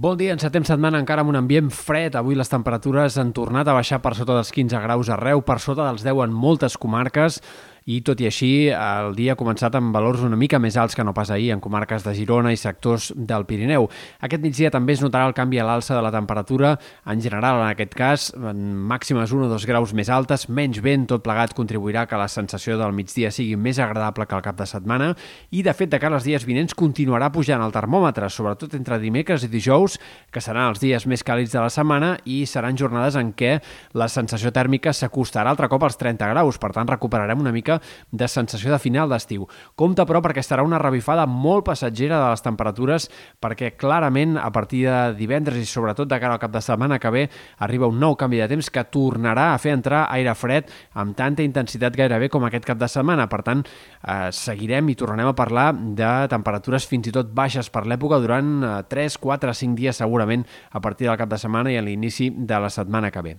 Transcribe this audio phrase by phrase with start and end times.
[0.00, 2.14] Bon dia, encetem setmana encara amb un ambient fred.
[2.16, 5.84] Avui les temperatures han tornat a baixar per sota dels 15 graus arreu, per sota
[5.90, 7.36] dels 10 en moltes comarques
[7.84, 11.04] i tot i així el dia ha començat amb valors una mica més alts que
[11.04, 13.88] no pas ahir en comarques de Girona i sectors del Pirineu.
[14.20, 16.74] Aquest migdia també es notarà el canvi a l'alça de la temperatura,
[17.06, 21.06] en general en aquest cas, en màximes 1 o 2 graus més altes, menys vent,
[21.10, 24.66] tot plegat contribuirà que la sensació del migdia sigui més agradable que el cap de
[24.68, 25.12] setmana.
[25.50, 29.44] I de fet de cara als dies vinents continuarà pujant el termòmetre, sobretot entre dimecres
[29.46, 29.98] i dijous,
[30.30, 33.58] que seran els dies més càlids de la setmana i seran jornades en què
[33.94, 37.80] la sensació tèrmica s'acostarà altre cop als 30 graus, per tant recuperarem una mica mica
[38.10, 39.46] de sensació de final d'estiu.
[39.76, 43.08] Compte, però, perquè estarà una revifada molt passatgera de les temperatures,
[43.40, 47.10] perquè clarament a partir de divendres i sobretot de cara al cap de setmana que
[47.10, 51.16] ve arriba un nou canvi de temps que tornarà a fer entrar aire fred amb
[51.16, 53.28] tanta intensitat gairebé com aquest cap de setmana.
[53.28, 53.62] Per tant,
[54.02, 58.64] eh, seguirem i tornarem a parlar de temperatures fins i tot baixes per l'època durant
[58.64, 62.30] eh, 3, 4, 5 dies segurament a partir del cap de setmana i a l'inici
[62.30, 63.38] de la setmana que ve.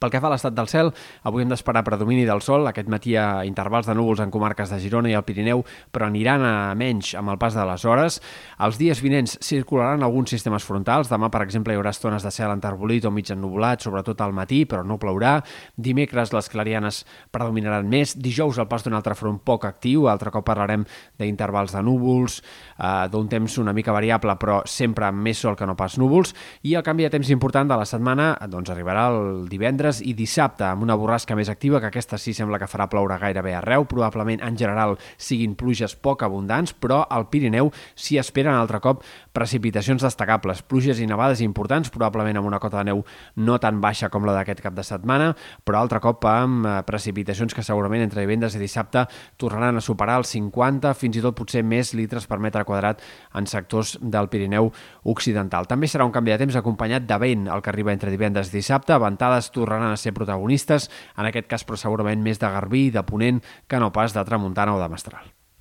[0.00, 0.88] Pel que fa a l'estat del cel,
[1.28, 4.78] avui hem d'esperar predomini del sol, aquest matí a intervals de núvols en comarques de
[4.80, 5.60] Girona i el Pirineu,
[5.92, 8.16] però aniran a menys amb el pas de les hores.
[8.64, 11.10] Els dies vinents circularan alguns sistemes frontals.
[11.12, 14.62] Demà, per exemple, hi haurà estones de cel enterbolit o mig ennubulat, sobretot al matí,
[14.64, 15.34] però no plourà.
[15.76, 18.16] Dimecres les clarianes predominaran més.
[18.16, 20.08] Dijous el pas d'un altre front poc actiu.
[20.08, 20.88] Altre cop parlarem
[21.20, 22.38] d'intervals de núvols,
[22.78, 26.32] eh, d'un temps una mica variable, però sempre amb més sol que no pas núvols.
[26.62, 30.12] I el canvi de temps important de la setmana doncs, arribarà el divendres divendres i
[30.14, 33.86] dissabte amb una borrasca més activa, que aquesta sí sembla que farà ploure gairebé arreu,
[33.88, 39.02] probablement en general siguin pluges poc abundants, però al Pirineu s'hi esperen altre cop
[39.40, 43.00] precipitacions destacables, pluges i nevades importants, probablement amb una cota de neu
[43.40, 45.30] no tan baixa com la d'aquest cap de setmana,
[45.64, 49.06] però altre cop amb eh, precipitacions que segurament entre divendres i dissabte
[49.40, 53.00] tornaran a superar els 50, fins i tot potser més litres per metre quadrat
[53.34, 54.70] en sectors del Pirineu
[55.08, 55.68] Occidental.
[55.70, 58.58] També serà un canvi de temps acompanyat de vent, el que arriba entre divendres i
[58.58, 62.94] dissabte, ventades tornaran a ser protagonistes, en aquest cas però segurament més de Garbí i
[62.94, 65.39] de Ponent que no pas de Tramuntana o de Mestral.